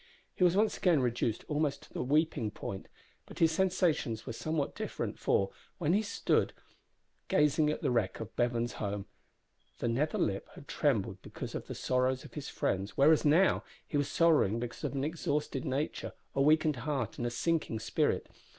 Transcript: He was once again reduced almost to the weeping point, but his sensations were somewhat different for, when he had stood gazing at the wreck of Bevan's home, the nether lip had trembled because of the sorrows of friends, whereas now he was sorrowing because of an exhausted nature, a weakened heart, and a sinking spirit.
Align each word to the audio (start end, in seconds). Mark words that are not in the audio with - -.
He 0.33 0.43
was 0.43 0.55
once 0.57 0.77
again 0.77 0.99
reduced 1.01 1.45
almost 1.47 1.83
to 1.83 1.93
the 1.93 2.01
weeping 2.01 2.49
point, 2.49 2.87
but 3.27 3.37
his 3.37 3.51
sensations 3.51 4.25
were 4.25 4.33
somewhat 4.33 4.73
different 4.73 5.19
for, 5.19 5.51
when 5.77 5.93
he 5.93 5.99
had 5.99 6.07
stood 6.07 6.53
gazing 7.27 7.69
at 7.69 7.83
the 7.83 7.91
wreck 7.91 8.19
of 8.19 8.35
Bevan's 8.35 8.73
home, 8.81 9.05
the 9.77 9.87
nether 9.87 10.17
lip 10.17 10.49
had 10.55 10.67
trembled 10.67 11.21
because 11.21 11.53
of 11.53 11.67
the 11.67 11.75
sorrows 11.75 12.23
of 12.25 12.33
friends, 12.45 12.97
whereas 12.97 13.23
now 13.23 13.63
he 13.87 13.95
was 13.95 14.07
sorrowing 14.07 14.59
because 14.59 14.83
of 14.83 14.93
an 14.95 15.03
exhausted 15.03 15.65
nature, 15.65 16.13
a 16.33 16.41
weakened 16.41 16.77
heart, 16.77 17.19
and 17.19 17.27
a 17.27 17.29
sinking 17.29 17.77
spirit. 17.77 18.27